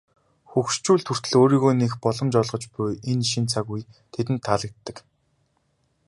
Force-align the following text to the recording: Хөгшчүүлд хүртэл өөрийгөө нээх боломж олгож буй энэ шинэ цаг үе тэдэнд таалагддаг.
Хөгшчүүлд 0.51 1.05
хүртэл 1.07 1.33
өөрийгөө 1.39 1.73
нээх 1.77 1.93
боломж 2.03 2.33
олгож 2.41 2.63
буй 2.75 2.91
энэ 3.11 3.25
шинэ 3.31 3.49
цаг 3.53 3.65
үе 3.73 3.81
тэдэнд 4.13 4.41
таалагддаг. 4.47 4.97